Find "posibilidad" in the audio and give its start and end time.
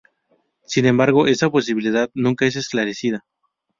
1.51-2.09